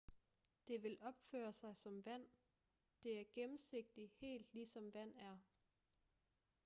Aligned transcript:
det 0.67 0.83
vil 0.83 0.97
opføre 1.01 1.53
sig 1.53 1.77
som 1.77 2.05
vand 2.05 2.25
det 3.03 3.19
er 3.19 3.23
gennemsigtigt 3.33 4.11
helt 4.13 4.53
ligesom 4.53 4.93
vand 4.93 5.15
er 5.15 5.37